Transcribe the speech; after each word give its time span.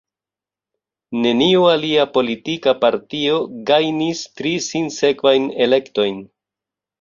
Neniu 1.25 1.67
alia 1.73 2.05
politika 2.15 2.73
partio 2.85 3.35
gajnis 3.71 4.25
tri 4.41 4.55
sinsekvajn 4.71 5.47
elektojn. 5.69 6.19